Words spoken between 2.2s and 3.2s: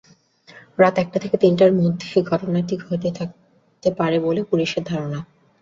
ঘটনাটি ঘটে